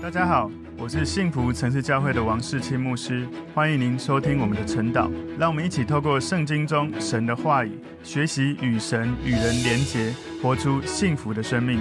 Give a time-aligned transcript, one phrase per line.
[0.00, 0.48] 大家好，
[0.78, 5.10] 我是幸福城市教会的王世清牧师，欢迎您收听我们的晨祷。
[5.36, 7.72] 让我们一起透过圣经中神的话语，
[8.04, 11.80] 学习与神与人连结，活出幸福的生命。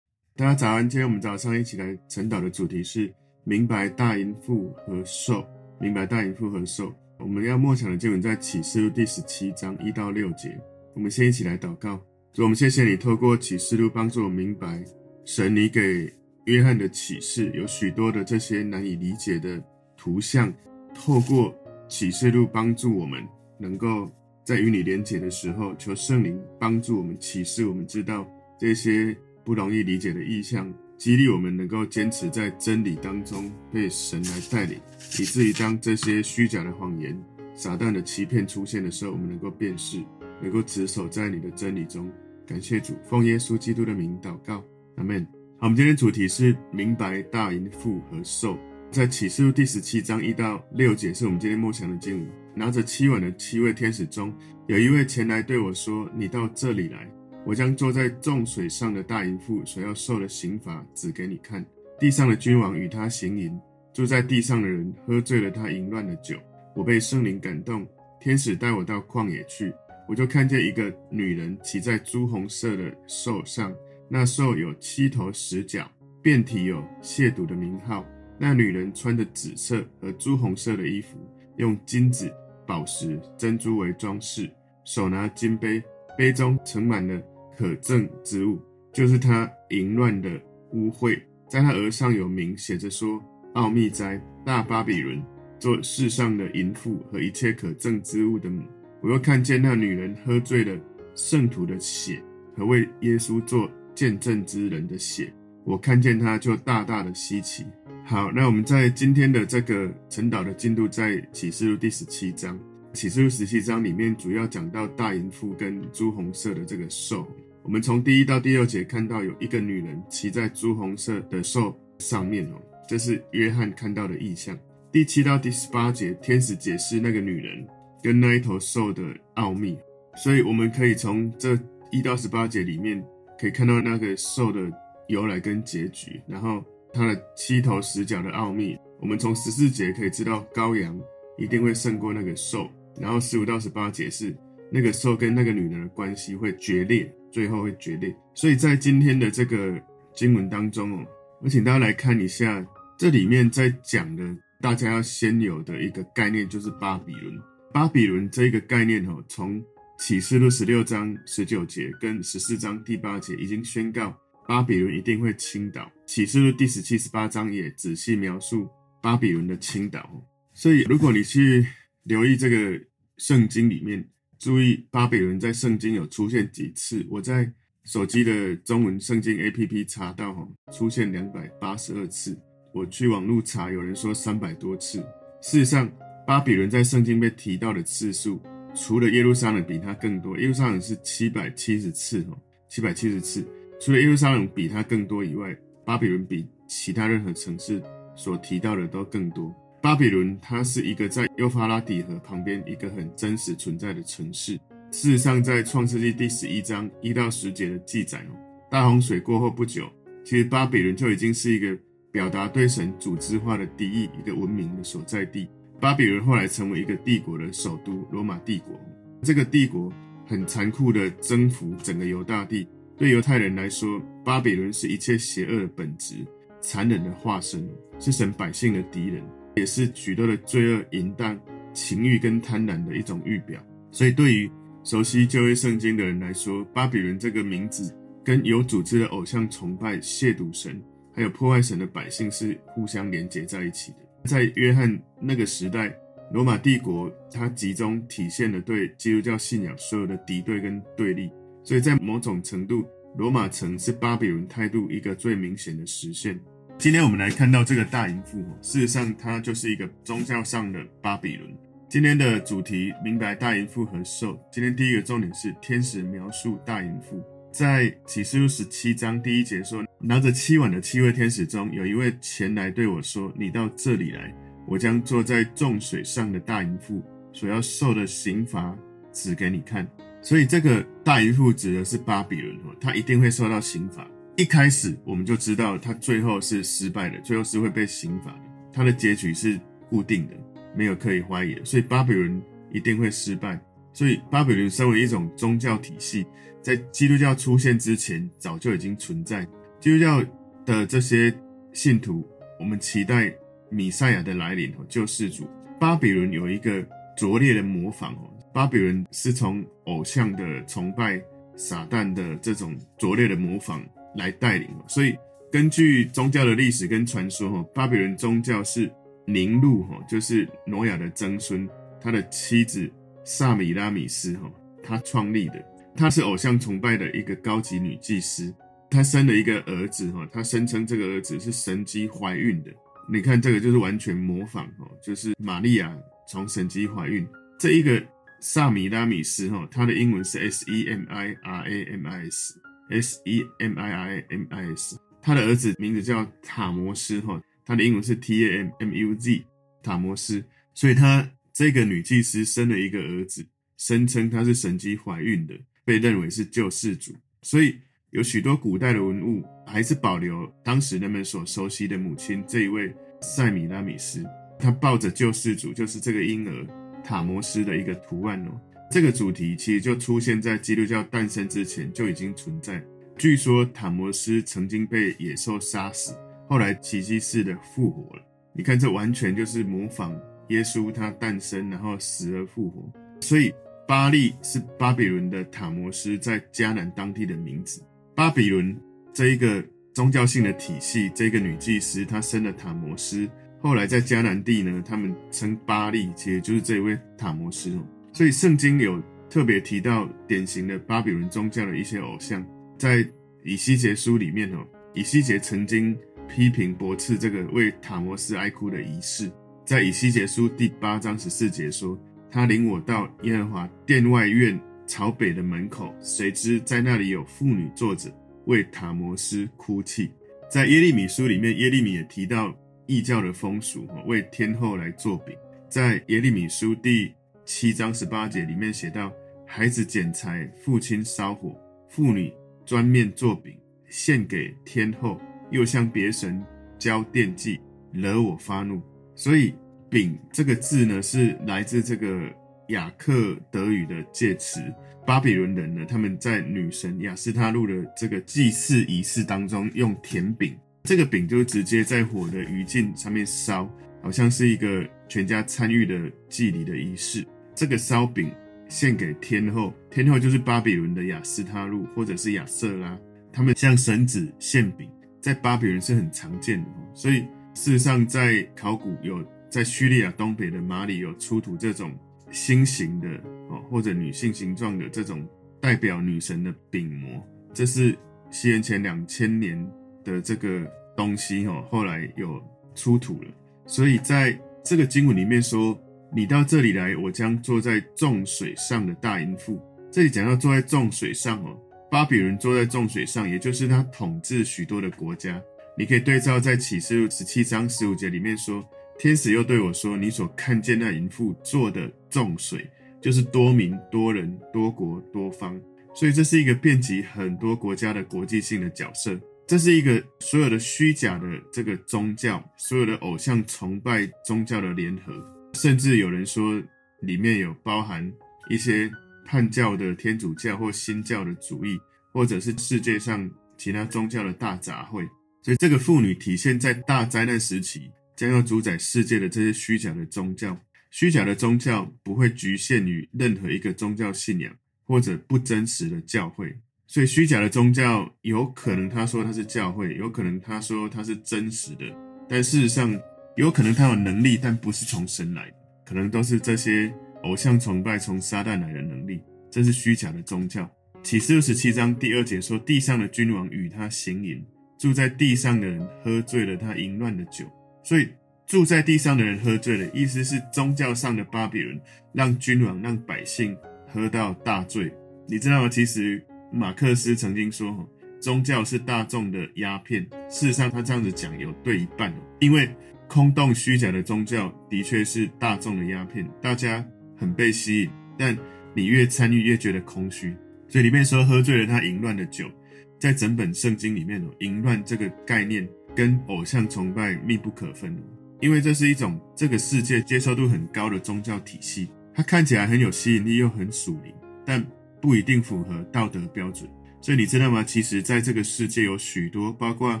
[0.36, 3.12] 大家早安，今天我们早上一起来晨祷的主题是
[3.44, 5.44] 明白大淫妇和兽。
[5.78, 10.58] 明白大淫妇和兽，我们要默想的经文在启示录第十七章一到六节。
[10.94, 12.00] 我们先一起来祷告，
[12.32, 14.82] 主，我们谢谢你透过启示录帮助我明白
[15.26, 16.10] 神你给。
[16.44, 19.62] 约翰的启示有许多的这些难以理解的
[19.96, 20.52] 图像，
[20.94, 21.54] 透过
[21.88, 23.26] 启示录帮助我们，
[23.58, 24.10] 能够
[24.44, 34.78] 在与你连结的时候，求圣灵帮助我们启示，我们知道这些不容易理解的意象，激励我们能够坚持在真理当中，被神来带领，
[35.18, 37.18] 以至于当这些虚假的谎言、
[37.54, 39.98] 撒旦的欺骗出现的时候，我们能够辨识，
[40.42, 42.10] 能够持守在你的真理中。
[42.46, 44.62] 感谢主，奉耶稣基督的名祷告，
[44.96, 45.26] 阿门。
[45.64, 48.58] 我们今天主题是明白大淫妇和兽，
[48.90, 52.28] 在启示录第十七章一到六节是我们今天默想的经文。
[52.54, 54.30] 拿着七碗的七位天使中，
[54.66, 57.10] 有一位前来对我说：“你到这里来，
[57.46, 61.64] 我将坐在众水上的大淫妇所要受的刑罚指给你看。
[61.98, 63.58] 地上的君王与他行淫，
[63.90, 66.36] 住在地上的人喝醉了他淫乱的酒。
[66.76, 67.88] 我被圣灵感动，
[68.20, 69.72] 天使带我到旷野去，
[70.06, 73.74] 我就看见一个女人骑在朱红色的兽上。”
[74.08, 75.90] 那兽有七头十角，
[76.22, 78.04] 遍体有亵渎的名号。
[78.38, 81.18] 那女人穿着紫色和朱红色的衣服，
[81.56, 82.30] 用金子、
[82.66, 84.50] 宝石、珍珠为装饰，
[84.84, 85.82] 手拿金杯，
[86.18, 87.20] 杯中盛满了
[87.56, 88.60] 可憎之物，
[88.92, 90.30] 就是她淫乱的
[90.72, 91.20] 污秽。
[91.48, 93.22] 在她额上有名写着说
[93.54, 95.22] ：“奥秘哉，大巴比伦，
[95.58, 98.62] 做世上的淫妇和一切可憎之物的母。”
[99.00, 100.76] 我又看见那女人喝醉了
[101.14, 102.20] 圣徒的血
[102.56, 103.70] 和为耶稣做。
[103.94, 105.32] 见证之人的血，
[105.64, 107.64] 我看见他就大大的稀奇。
[108.04, 112.58] 好，那我们在今天的这个晨祷的进度，在启示录第十七章。
[112.92, 117.26] 启示录十七章里面主要讲到大淫妇跟朱红色的这个兽。
[117.62, 124.58] 我们从第一到第六节看到有一个女人骑在朱红色的兽上面哦，这是约翰看到的异象。
[124.92, 127.66] 第七到第十八节，天使解释那个女人
[128.02, 129.02] 跟那一头兽的
[129.34, 129.78] 奥秘。
[130.16, 131.58] 所以我们可以从这
[131.90, 133.02] 一到十八节里面。
[133.38, 134.60] 可以看到那个兽的
[135.08, 138.76] 由来跟结局，然后它的七头十角的奥秘。
[139.00, 140.98] 我们从十四节可以知道羔羊
[141.36, 144.34] 一定会胜过那个兽，然后十五到十八节是
[144.70, 148.14] 那个兽跟那个女人的关系会决裂，最后会决裂。
[148.34, 149.78] 所以在今天的这个
[150.14, 151.06] 经文当中哦，
[151.42, 152.64] 我请大家来看一下
[152.96, 154.24] 这里面在讲的，
[154.60, 157.34] 大家要先有的一个概念就是巴比伦。
[157.72, 159.62] 巴比伦这个概念哦，从
[159.98, 164.14] 启示录十六章十九节跟十四章第八节已经宣告
[164.46, 165.90] 巴比伦一定会倾倒。
[166.04, 168.68] 启示录第十七、十八章也仔细描述
[169.00, 170.08] 巴比伦的倾倒。
[170.52, 171.66] 所以，如果你去
[172.02, 172.78] 留意这个
[173.16, 174.06] 圣经里面，
[174.38, 177.06] 注意巴比伦在圣经有出现几次。
[177.08, 177.50] 我在
[177.84, 182.36] 手机的中文圣经 APP 查到，哈，出现两百八十二次。
[182.74, 184.98] 我去网络查，有人说三百多次。
[185.40, 185.90] 事实上，
[186.26, 188.42] 巴比伦在圣经被提到的次数。
[188.74, 192.36] 除了耶路撒冷比它更多，耶路撒冷是七百七十次哦，
[192.68, 193.46] 七百七十次。
[193.80, 197.80] 除了耶路撒冷比它更多以外，巴比伦比其他任何城市
[198.16, 199.54] 所提到的都更多。
[199.80, 204.58] 巴比伦它是一个在幼发拉底河旁边一个很真实存在的城市。
[204.90, 208.34] 事实上，在创世纪第十一章一到十节的记载哦，
[208.70, 209.88] 大洪水过后不久，
[210.24, 211.76] 其实巴比伦就已经是一个
[212.10, 215.48] 表达对神组织化的敌意，一个文明的所在地。
[215.80, 218.78] 巴比伦后来成为一个帝国的首都，罗马帝国。
[219.22, 219.92] 这个帝国
[220.26, 222.66] 很残酷地征服整个犹大地。
[222.96, 226.16] 对犹太人来说，巴比伦是一切邪恶的本质，
[226.60, 227.68] 残忍的化身，
[227.98, 229.22] 是神百姓的敌人，
[229.56, 231.38] 也是许多的罪恶、淫荡、
[231.72, 233.60] 情欲跟贪婪的一种预表。
[233.90, 234.50] 所以，对于
[234.84, 237.92] 熟悉旧约圣经的人来说，巴比伦这个名字
[238.22, 240.80] 跟有组织的偶像崇拜、亵渎神，
[241.12, 243.98] 还有破坏神的百姓是互相连结在一起的。
[244.24, 245.94] 在约翰那个时代，
[246.32, 251.30] 罗马帝国它集中体现了对基督教信仰所有的敌对跟对立，
[251.62, 252.86] 所以在某种程度，
[253.18, 256.40] 罗马城是巴比伦态度一个最明显的实现。
[256.78, 261.54] 今天我们来看到这个大淫妇，事实上它就是一个宗教上的巴比伦。
[261.86, 264.36] 今天的主题明白大淫妇和兽。
[264.50, 267.22] 今天第一个重点是天使描述大淫妇。
[267.54, 274.34] 在启示录十七章第一节说，拿着七碗的七位天使中，有一位前来对我说：“你到这里来，
[274.66, 277.00] 我将坐在众水上的大淫妇
[277.32, 278.76] 所要受的刑罚
[279.12, 279.86] 指给你看。”
[280.20, 284.04] 所以这个大淫妇指的是巴比伦，他一定会受到刑罚。
[284.36, 288.40] 一开始我们就知道他最后是失败的，最后是会被刑罚的。
[288.72, 290.34] 他的结局是固定的，
[290.76, 291.64] 没有可以怀疑的。
[291.64, 292.42] 所以巴比伦
[292.72, 293.60] 一定会失败。
[293.94, 296.26] 所以巴比伦身为一种宗教体系，
[296.60, 299.48] 在基督教出现之前早就已经存在。
[299.80, 300.22] 基督教
[300.66, 301.32] 的这些
[301.72, 302.22] 信徒，
[302.60, 303.32] 我们期待
[303.70, 305.48] 弥赛亚的来临，救世主。
[305.80, 306.86] 巴比伦有一个
[307.16, 311.18] 拙劣的模仿哦，巴比伦是从偶像的崇拜、
[311.56, 313.82] 撒旦的这种拙劣的模仿。
[314.16, 315.12] 来带领，所以
[315.50, 318.88] 根据宗教的历史跟传说，哈，巴比伦宗教是
[319.26, 321.68] 宁录，哈，就是挪亚的曾孙，
[322.00, 322.88] 他的妻子
[323.24, 324.50] 萨米拉米斯，哈，
[324.82, 325.64] 他创立的。
[325.96, 328.54] 他是偶像崇拜的一个高级女祭司，
[328.90, 332.70] 他生了一个儿子，哈，他声称这个儿子是神迹怀孕的。
[333.08, 335.96] 你看这个就是完全模仿，哈，就是玛利亚
[336.28, 337.26] 从神迹怀孕。
[337.58, 338.04] 这一个
[338.40, 342.60] 萨米拉米斯，哈，他的英文是 S E M I R A M I S。
[342.90, 349.42] S E M I I M I S，他的儿子名字叫塔摩斯哈，他的英文是 T A M M U Z，
[349.82, 350.44] 塔摩斯。
[350.74, 353.46] 所以他这个女祭司生了一个儿子，
[353.78, 355.54] 声称她是神迹怀孕的，
[355.84, 357.14] 被认为是救世主。
[357.42, 357.78] 所以
[358.10, 364.24] 有许多古代的文物还是保留当时人们所熟悉的母亲这一位塞米拉米斯，
[364.58, 366.66] 她抱着救世主，就是这个婴儿
[367.04, 368.60] 塔摩斯的一个图案哦。
[368.90, 372.84] 这个主题其实就出现在基督教诞生之前就已经存在。
[373.16, 376.16] 据说塔摩斯曾经被野兽杀死，
[376.48, 378.22] 后来奇迹似的复活了。
[378.52, 380.12] 你看，这完全就是模仿
[380.48, 382.92] 耶稣他诞生，然后死而复活。
[383.20, 383.52] 所以
[383.86, 387.82] 巴力是巴比伦的塔摩斯在迦南当地的名字。
[388.14, 388.76] 巴比伦
[389.12, 393.28] 这一个宗教性的体系，这个女祭司她生了塔摩斯，
[393.60, 397.78] 后来在迦南地呢，他们称巴力，其实就是这位塔摩斯。
[398.12, 402.44] 所以圣经有特别提到典型的巴比伦宗教的一些偶像，
[402.78, 403.06] 在
[403.44, 404.64] 以西结书里面哦，
[404.94, 405.96] 以西结曾经
[406.28, 409.30] 批评驳斥这个为塔摩斯哀哭的仪式，
[409.64, 411.98] 在以西结书第八章十四节说
[412.30, 418.14] ：“他领我到耶和华殿外院朝北的门口，谁知在那里有妇女坐着
[418.44, 420.10] 为塔摩斯哭泣。”
[420.50, 422.54] 在耶利米书里面，耶利米也提到
[422.86, 425.34] 异教的风俗，为天后来做饼。
[425.70, 427.14] 在耶利米书第
[427.46, 429.10] 七章十八节里面写到：
[429.46, 431.58] 孩子捡柴，父亲烧火，
[431.88, 432.30] 妇女
[432.66, 433.56] 专面做饼，
[433.88, 435.18] 献给天后，
[435.50, 436.44] 又向别神
[436.78, 437.58] 交奠祭，
[437.92, 438.82] 惹我发怒。
[439.14, 439.54] 所以
[439.90, 442.30] “饼”这个字呢，是来自这个
[442.68, 444.60] 雅克德语的介词。
[445.06, 453.70] 巴比伦人呢，他们在女神亚斯他录的这个祭祀仪式当中，用甜饼，这个饼就直接在火的余烬上面烧，
[454.02, 457.22] 好像是一个全家参与的祭礼的仪式。
[457.54, 458.32] 这个烧饼
[458.66, 462.98] 献给天后，天后就是巴比伦的亚斯他录或者是亚瑟拉，
[463.30, 464.88] 他们向神子献饼，
[465.20, 466.70] 在巴比伦是很常见的。
[466.94, 471.92] 所以事实上，在考古有在叙利亚东北的马里有出土这种
[472.30, 473.08] 心形的
[473.48, 475.26] 哦，或者女性形状的这种
[475.60, 477.96] 代表女神的饼模，这是
[478.30, 479.66] 西元前两千年
[480.04, 482.42] 的这个东西哦，后来有
[482.74, 483.28] 出土了。
[483.64, 485.78] 所以在这个经文里面说。
[486.16, 489.60] 你到这里来，我将坐在众水上的大淫妇。
[489.90, 491.58] 这里讲到坐在众水上哦，
[491.90, 495.42] 巴比伦坐在众水上，也就是他统治许多的国家。
[495.76, 498.64] 你可以对照在启示录十七章十五节里面说，
[498.98, 502.70] 天使又对我说：“你所看见那淫妇做的众水，
[503.02, 505.60] 就是多民、多人、多国、多方。”
[505.92, 509.18] 所以这是一个遍及很多国家的国际性的角色。
[509.46, 515.12] 这是一个所有的虚假的这个宗教，所有的偶像崇拜宗教的联合。
[515.54, 516.62] 甚至有人说，
[517.02, 518.10] 里面有包含
[518.48, 518.90] 一些
[519.26, 521.78] 叛教的天主教或新教的主义，
[522.12, 523.28] 或者是世界上
[523.58, 525.06] 其他宗教的大杂烩。
[525.44, 530.58] 所以，这个妇女体现在大灾难时期将要主宰世界的这些虚假的宗教。
[530.90, 534.52] 虚假的宗教不会局限于任何一个宗教信仰
[534.84, 536.56] 或者不真实的教会。
[536.86, 541.84] 所以，虚假的宗教有可能他说他是教会，有可能他说他是真实的，
[542.28, 542.98] 但事实上。
[543.36, 549.20] 有可能他有能力，但不是从神来的，可能都是这些偶像崇拜从撒旦来的能力，
[549.50, 550.70] 这是虚假的宗教。
[551.02, 554.40] 启示录十七章第二节说：“地上的君王与他行淫，
[554.84, 557.46] 住在地上的人喝醉了他淫乱的酒。”
[557.82, 558.06] 所以
[558.46, 561.80] 住在地上的人喝醉了，意思是宗教上的巴比伦
[562.12, 563.56] 让君王让百姓
[563.88, 564.92] 喝到大醉。
[565.26, 565.70] 你知道吗？
[565.70, 566.22] 其实
[566.52, 567.88] 马克思曾经说
[568.20, 572.68] ：“宗教是大众的鸦片。”事实上，他这样子讲有对一半，因为。
[573.06, 576.84] 空洞虚假的宗教的确是大众的鸦片，大家
[577.18, 578.36] 很被吸引，但
[578.74, 580.34] 你越参与越觉得空虚。
[580.68, 582.50] 所以里面说喝醉了他淫乱的酒，
[582.98, 587.96] 在整本圣经里面哦，淫乱这个概念跟偶像崇拜密不可分，
[588.40, 594.64] 因为这是一种这个世界接受度很高的宗教体系，它看起来很有吸引力又很属灵，但
[595.00, 596.68] 不一定符合道德标准。
[597.02, 597.62] 所以你知道吗？
[597.62, 600.00] 其实在这个世界有许多，包括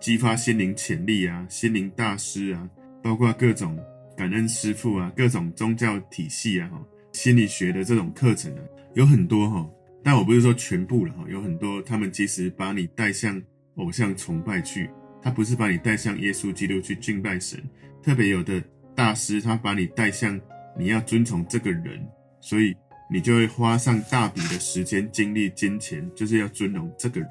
[0.00, 2.68] 激发心灵潜力啊、心灵大师啊，
[3.02, 3.78] 包括各种
[4.14, 6.70] 感恩师父啊、各种宗教体系啊、
[7.12, 8.60] 心理学的这种课程啊，
[8.94, 9.66] 有很多哈。
[10.02, 13.40] 但我不是说全部了哈，有很多他们其实把你带向
[13.76, 14.88] 偶像崇拜去，
[15.20, 17.62] 他不是把你带向耶稣基督去敬拜神。
[18.02, 18.62] 特别有的
[18.94, 20.40] 大师，他把你带向
[20.78, 22.00] 你要遵从这个人，
[22.40, 22.74] 所以
[23.10, 27.30] 你就会花上大笔的时间、精力、金钱，就是要尊荣这个人。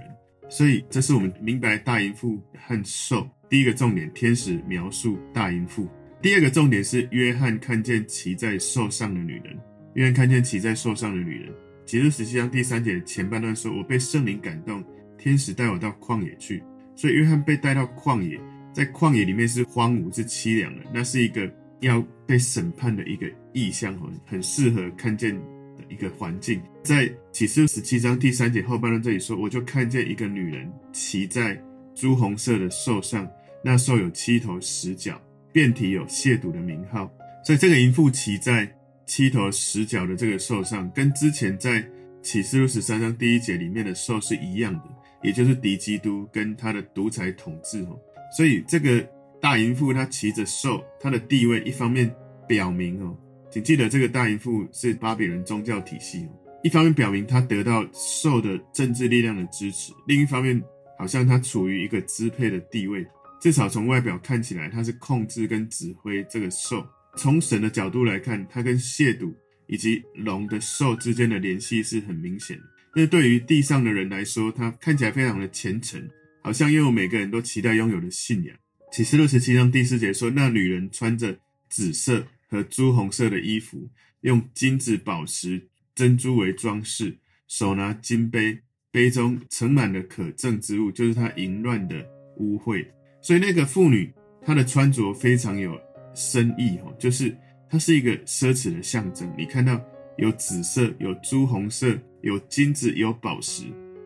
[0.49, 5.87] 所以这是我们明白大淫妇和兽第一个重点，天使描述大淫妇。
[6.21, 9.57] 第二个重点是约翰看见骑在兽上的女人，
[9.93, 11.53] 约翰看见骑在兽上的女人。
[11.87, 14.83] 启示录十七章第三节前半段说：“我被圣灵感动，
[15.17, 16.61] 天使带我到旷野去。”
[16.97, 18.37] 所以约翰被带到旷野，
[18.73, 26.61] 在旷野里面是荒芜、是凄凉的，那是一个要被审判的一个意象，很很适合看见的一个环境。
[26.83, 31.57] 在启示十七章第三节后半段这里说：“我就看见一个女人骑在
[31.95, 33.25] 朱红色的兽上，
[33.63, 35.17] 那兽有七头十角，
[35.53, 37.09] 遍体有亵渎的名号。”
[37.45, 38.69] 所以这个淫妇骑在。
[39.07, 41.83] 七头十角的这个兽上，跟之前在
[42.21, 44.83] 启示录十三章第一节里面的兽是一样的，
[45.23, 47.97] 也就是敌基督跟他的独裁统治哦。
[48.35, 49.01] 所以这个
[49.41, 52.13] 大淫妇她骑着兽，她的地位一方面
[52.45, 53.17] 表明哦，
[53.49, 60.61] 请记得这个大淫妇是巴比伦宗教体系哦，一方面表明她得到兽的政治力量的支持，另一方面
[60.99, 63.07] 好像她处于一个支配的地位，
[63.39, 66.85] 至少从外表看起来，她是控制跟指挥这个兽。
[67.17, 69.33] 从神的角度来看，它跟亵渎
[69.65, 72.63] 以及龙的兽之间的联系是很明显的。
[72.95, 76.01] 那对于地上的人来说，他看起来非常的虔诚，
[76.41, 78.55] 好像拥有每个人都期待拥有的信仰。
[78.91, 81.37] 启示录十七章第四节说，那女人穿着
[81.69, 83.89] 紫色和朱红色的衣服，
[84.21, 88.59] 用金子、宝石、珍珠为装饰，手拿金杯，
[88.91, 92.03] 杯中盛满了可憎之物，就是她淫乱的
[92.37, 92.85] 污秽。
[93.21, 95.79] 所以那个妇女，她的穿着非常有。
[96.17, 97.37] 深意哦，就是
[97.69, 99.31] 它是一个奢侈的象征。
[99.37, 99.79] 你看到
[100.17, 103.65] 有紫色、有朱红色、有金子、有宝石。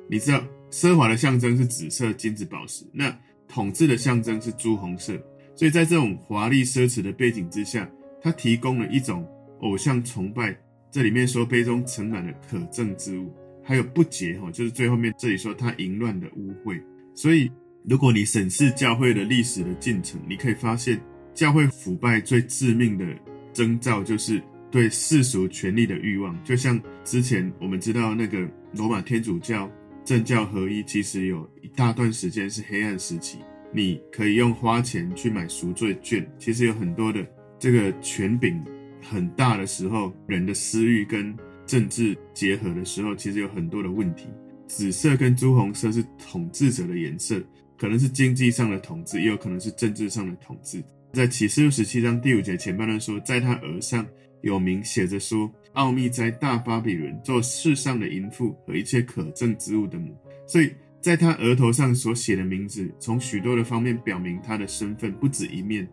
[0.10, 5.18] 你知道奢华的象征是紫色、金子、宝石，那统治的象征是朱红色。
[5.56, 7.90] 所以在这种华丽奢侈的背景之下，
[8.22, 9.26] 它提供了一种
[9.62, 10.54] 偶像崇拜。
[10.92, 16.78] 这里面说杯中盛满了可憎之物，还有不洁哈，就是最后面这里说它淫乱的污秽。
[17.16, 17.50] 所以
[17.88, 21.02] 如果你审视教会的历史的进程，你可以发现。
[21.34, 23.06] 教会腐败最致命的
[23.54, 29.70] 征兆就是对世俗权力的欲望，就像之前我们知道那个罗马天主教
[30.06, 33.40] 政教合一，其实有一大段时间是黑暗时期。
[33.74, 37.26] 你可以用花钱去买赎罪券，其实有很多的
[37.58, 38.62] 这个权柄
[39.02, 41.34] 很大的时候，人的私欲跟
[41.66, 44.28] 政治结合的时候，其实有很多的问题。
[44.68, 47.42] 紫色跟朱红色是统治者的颜色，
[47.78, 50.84] 可能是经济上的统治，也有可能是政治上的统治。
[51.14, 54.08] 在启示录十七章第五节前半段说，在他额上
[54.44, 60.16] 有名写着说：“奥秘哉大巴比伦，做世上的淫妇和一切可憎之物的母。”
[60.48, 65.86] 所以，在他额头上所写的名字，从许多的方面表明他的身份不止一面。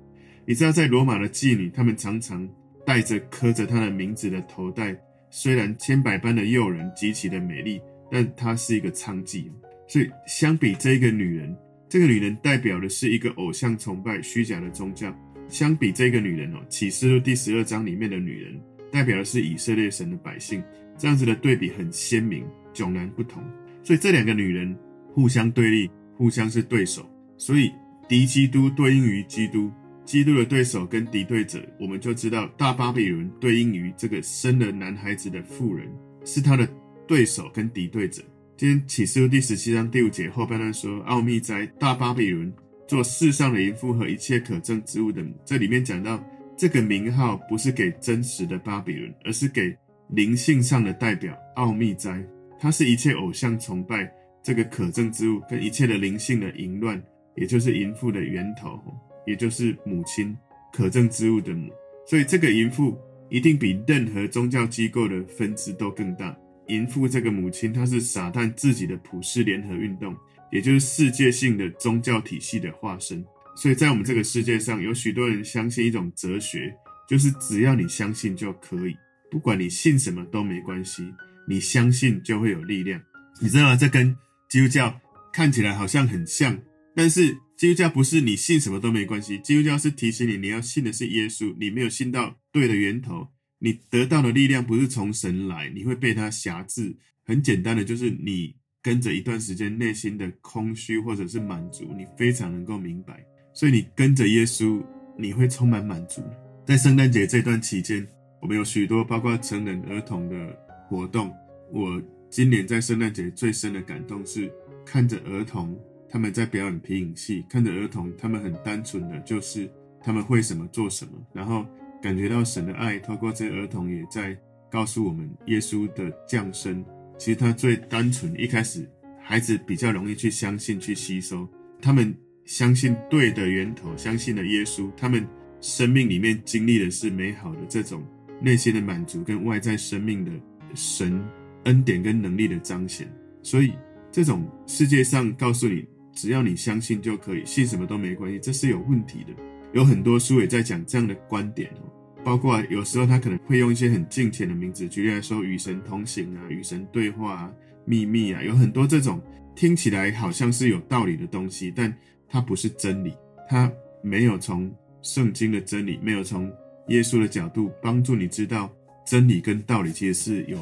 [0.47, 2.49] 你知道，在罗马的妓女，她们常常
[2.87, 4.97] 戴着刻着她的名字的头带，
[5.31, 9.47] 虽然千百般的诱人，极其的美丽，但她是一个娼妓。
[9.89, 11.57] 所以，相比这个女人。
[11.89, 15.15] 这个女人代表的是一个偶像崇拜、虚假的宗教。
[15.49, 18.61] 相比这个女人哦，启示录第十二章里面的女人，
[18.93, 20.63] 代表的是以色列神的百姓。
[20.99, 23.43] 这样子的对比很鲜明，迥然不同。
[23.83, 24.77] 所以这两个女人
[25.15, 27.09] 互相对立，互相是对手。
[27.39, 27.73] 所以
[28.07, 29.71] 敌基督对应于基督，
[30.05, 35.89] 基督的对手跟敌对者，我们就知道大巴比伦对应于这个生了男孩子的妇人，
[36.25, 36.69] 是他的
[37.07, 38.23] 对手跟敌对者。
[38.59, 42.53] 今天启示录第十七章第五节后半段说：“奥秘哉大巴比伦，
[42.89, 46.21] 做世上的淫妇和一切可憎之物的母。”这里面讲到
[46.57, 49.73] 这个名号不是给真实的巴比伦，而是给
[50.09, 51.39] 灵性上的代表。
[51.55, 52.21] 奥秘哉，
[52.59, 54.13] 它是一切偶像崇拜
[54.43, 57.01] 这个可憎之物跟一切的灵性的淫乱，
[57.37, 58.83] 也就是淫妇的源头，
[59.25, 60.37] 也就是母亲
[60.73, 61.73] 可憎之物的母。
[62.09, 62.99] 所以这个淫妇
[63.31, 66.37] 一定比任何宗教机构的分支都更大。
[66.69, 70.17] 淫妇这个母亲，她是撒旦自己的普世联合运动，
[70.53, 73.25] 也就是世界性的宗教体系的化身。
[73.57, 76.73] 所以在我们这个世界上，有许多人相信一种哲学，
[77.09, 78.95] 就是只要你相信就可以，
[79.31, 81.13] 不管你信什么都没关系，
[81.49, 83.01] 你相信就会有力量。
[83.41, 83.77] 你知道吗？
[83.77, 84.15] 这跟
[84.49, 85.01] 基督教
[85.33, 86.57] 看起来好像很像，
[86.95, 93.27] 但是基督教不是你信什么都没关系，基督教是提醒你，你要信的是耶稣，你没有信到对的源头，
[93.59, 96.97] 你得到的力量不是从神来，你会被他挟制。
[97.25, 104.83] 很简单的，就是你跟着一段时间，内心的空虚或者是满足，你非常能够明白，所以你跟着耶稣，
[105.19, 106.23] 你会充满满足。
[106.67, 108.07] 在圣诞节这段期间，
[108.41, 110.57] 我们有许多包括成人、儿童的
[110.89, 111.33] 活动，
[111.73, 112.03] 我。
[112.31, 114.53] 今年在圣诞节最深的感动是
[114.85, 115.75] 看着儿童
[116.11, 119.67] 他们在表演皮影戏，看着儿童他们很单纯的就是
[120.03, 121.67] 他们会什么做什么，然后
[122.03, 124.37] 感觉到神的爱，透过这儿童也在
[124.71, 126.85] 告诉我们耶稣的降生。
[127.19, 128.89] 其实他最单纯，一开始
[129.21, 131.49] 孩子比较容易去相信、去吸收，
[131.81, 132.15] 他们
[132.45, 135.27] 相信对的源头，相信了耶稣，他们
[135.61, 138.03] 生命里面经历的是美好的这种
[138.41, 140.31] 内心的满足跟外在生命的
[140.75, 141.23] 神。
[141.65, 143.07] 恩典跟能力的彰显，
[143.43, 143.73] 所以
[144.11, 149.35] 这种世界上告诉你，只要你相信就可以，信什么都没关系，这是有问题的。
[149.73, 151.91] 有很多书也在讲这样的观点哦，
[152.25, 157.53] 包括有时候他可能会用一些很敬虔的名字，举例来说，与神同行啊，与神对话啊，
[157.85, 159.21] 秘密啊，有很多这种
[159.55, 161.95] 听起来好像是有道理的东西，但
[162.29, 163.15] 它不是真理，
[163.49, 163.71] 它
[164.03, 164.73] 没有从
[165.03, 166.53] 圣经的真理，没有从
[166.89, 168.71] 耶稣的角度帮助你知道
[169.07, 170.59] 真理跟道理其实是有。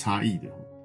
[0.00, 0.44] 差异的，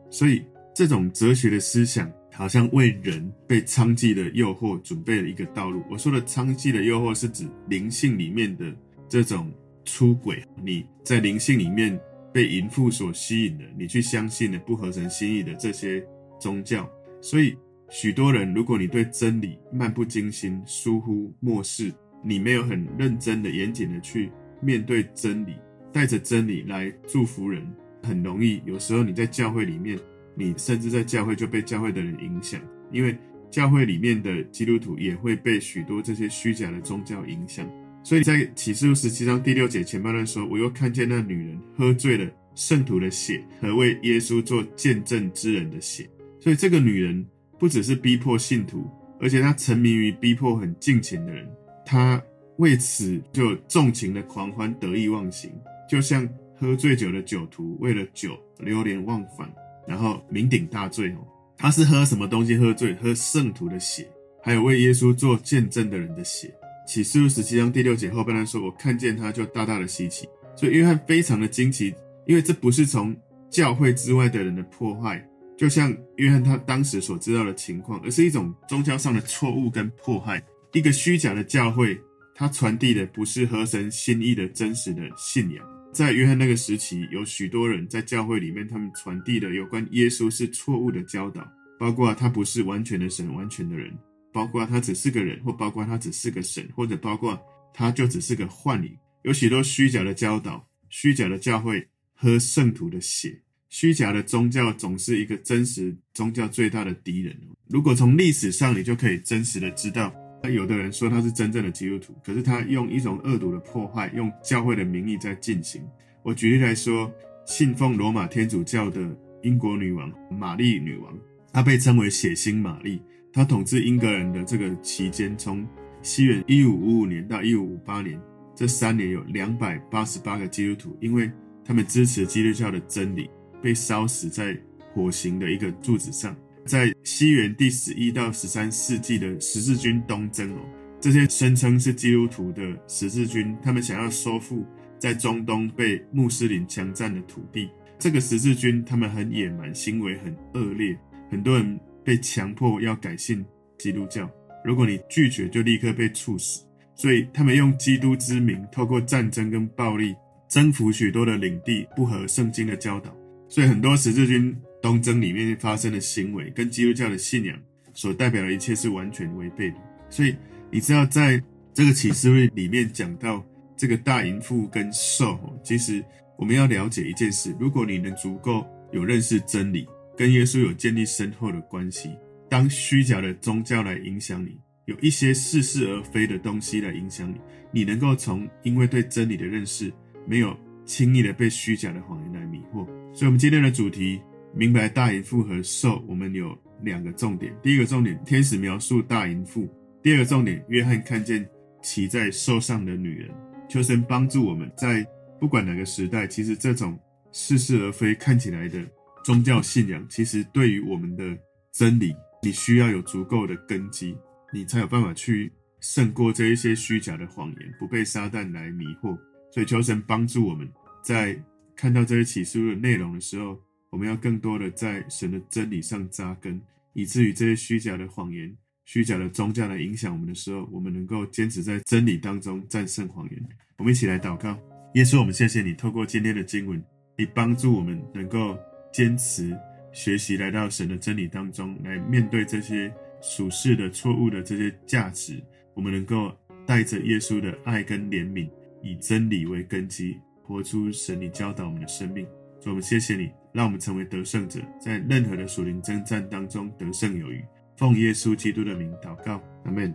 [0.09, 5.83] 所以这种哲学的思想好像为人被娼妓的诱惑准备了一个道路。
[5.89, 8.75] 我说的娼妓的诱惑是指灵性里面的
[9.07, 9.51] 这种
[9.85, 11.99] 出轨，你在灵性里面
[12.33, 16.05] 被淫妇所吸引的，你去相信了不合神心意的这些
[16.39, 16.89] 宗教。
[17.21, 17.55] 所以
[17.89, 25.53] 许多人，如果你对真理漫不经心、疏忽漠视，你没有很认真的、严谨的去面对真理，
[25.91, 27.65] 带着真理来祝福人。
[28.01, 29.97] 很容易，有时候你在教会里面，
[30.35, 32.59] 你甚至在教会就被教会的人影响，
[32.91, 33.17] 因为
[33.49, 37.69] 教会里面的基督徒也会被许多这些虚假的宗教影响。
[38.03, 46.09] 所以在启示录十七章第六节前半段说：“我又看见那女人喝醉了圣徒的血和为耶稣做见证之人的血。”
[46.41, 47.25] 所以这个女人
[47.57, 51.47] 不只是逼迫信徒，而且她沉迷于逼迫很近情的人，
[51.85, 52.21] 她
[52.57, 55.51] 为此就纵情的狂欢得意忘形，
[55.89, 56.27] 就像。
[56.55, 59.51] 喝醉酒的酒徒为了酒流连忘返，
[59.87, 61.27] 然后酩酊大醉哦。
[61.57, 62.93] 他是喝什么东西喝醉？
[62.95, 64.09] 喝圣徒的血，
[64.41, 66.53] 还有为耶稣做见证的人的血。
[66.85, 71.93] 启示录十七章第六节后半段说：“我看见他，就大大的稀奇。”所以约翰非常的惊奇，
[72.27, 73.15] 因为这不是从
[73.49, 75.25] 教会之外的人的破坏，
[75.57, 80.43] 就像约翰他当时所知道的情况，而是一种宗教上的错误跟迫害。
[80.73, 81.97] 一个虚假的教会，
[82.35, 85.65] 它传递的不是合神心意的真实的信仰。
[85.93, 91.47] 在约翰那个时期，有许多人在教会里面，他们传递的有关耶稣是错误的教导，
[91.79, 93.95] 包括他不是完全的神、完全的人，
[94.31, 97.39] 包括他只是个人，或包括他只是个神，或者包括
[97.71, 98.91] 他就只是个幻灵。
[99.21, 107.39] 有许多虚假的教导，虚假的教会喝圣徒的血，虚假的宗教总是一个真实宗教最大的敌人。
[107.69, 110.11] 如果从历史上，你就可以真实的知道。
[110.49, 115.81] 有的人说他是真正的基督徒，可是他用一种恶毒的破坏，用教会的名义在进行。
[116.21, 117.11] 我举例来说，
[117.45, 119.01] 信奉罗马天主教的
[119.41, 121.17] 英国女王玛丽女王，
[121.51, 123.01] 她被称为血腥玛丽。
[123.31, 125.65] 她统治英格兰的这个期间，从
[126.01, 128.19] 西元一五五五年到一五五八年，
[128.53, 131.31] 这三年有两百八十八个基督徒，因为
[131.65, 133.29] 他们支持基督教的真理，
[133.61, 134.57] 被烧死在
[134.93, 136.35] 火刑的一个柱子上。
[136.65, 140.59] 在西元第十一到十三世纪的十字军东征哦，
[140.99, 144.65] 这些声称是基督徒的十字军，他们想要收复
[144.97, 147.69] 在中东被穆斯林强占的土地。
[147.99, 150.97] 这个十字军他们很野蛮，行为很恶劣，
[151.29, 153.45] 很多人被强迫要改信
[153.77, 154.29] 基督教。
[154.63, 156.63] 如果你拒绝，就立刻被处死。
[156.95, 160.15] 所以他们用基督之名，透过战争跟暴力
[160.47, 163.13] 征服许多的领地，不合圣经的教导。
[163.49, 164.55] 所以很多十字军。
[164.83, 167.57] 东征里面发生的行为跟基督教的信仰
[167.93, 169.77] 所代表的一切是完全违背的，
[170.09, 170.35] 所以
[170.69, 171.41] 你知道，在
[171.73, 173.41] 这个启示录里面讲到
[173.77, 176.03] 这个大淫妇跟兽，其实
[176.37, 182.09] 我们要了解一件事：如果你能足够有认识真理，跟耶稣有建立深厚的关系，
[182.49, 187.39] 当虚假的宗教来影响你，有一些似是而非的东西来影响你，
[187.71, 189.93] 你能够从因为对真理的认识，
[190.27, 192.85] 没有轻易的被虚假的谎言来迷惑。
[193.13, 194.19] 所以，我们今天的主题。
[194.55, 197.55] 明白大淫妇和兽，我们有两个重点。
[197.61, 199.67] 第一个重点，天使描述大淫妇；
[200.01, 201.47] 第二个重点，约翰看见
[201.81, 203.29] 骑在兽上的女人。
[203.67, 205.03] 求神帮助我们在
[205.39, 206.99] 不管哪个时代，其实这种
[207.31, 208.79] 似是而非看起来的
[209.23, 211.35] 宗教信仰，其实对于我们的
[211.71, 214.15] 真理你需要有足够的根基，
[214.53, 219.17] 你才有办法去胜过这一些虚假的谎言，不被撒旦来迷惑。
[219.51, 220.69] 所以求神帮助我们，
[221.03, 221.35] 在
[221.75, 223.59] 看到这些启示录的内容的时候，
[223.93, 226.59] 我们要更多的在神的真理上扎根，
[226.93, 228.51] 以至于这些虚假的谎言、
[228.85, 233.39] 虚假的宗教来影响我们的时候，我们能够坚持在真理当中战胜谎言。
[233.77, 234.57] 我们一起来祷告，
[234.95, 236.83] 耶稣，我们谢谢你，透过今天的经文，
[237.15, 238.57] 你帮助我们能够
[238.91, 239.55] 坚持。
[239.91, 245.39] 学习来到神的真理当中，来面对这些属世的错误的这些价值，
[245.75, 248.49] 我们能够带着耶稣的爱跟怜悯，
[248.81, 252.25] 以真理为根基，活出神你教导我们的生命。
[252.59, 257.45] 所以我们谢谢你，让我们成为得胜者，在任何的属灵征战当中得胜有余。
[257.77, 259.93] 奉耶稣基督的名祷告，阿门。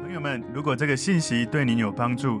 [0.00, 2.40] 朋友们如果这个信息对您有帮助，